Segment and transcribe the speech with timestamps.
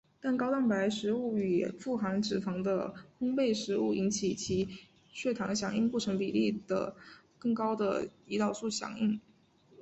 [0.19, 4.67] 但高蛋白食物与富含脂肪的烘培食物引起与其
[5.13, 6.95] 血糖响应不成比例的的
[7.37, 9.21] 更高的胰岛素响应。